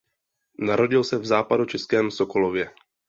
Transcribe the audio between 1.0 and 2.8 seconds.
se v západočeském Sokolově.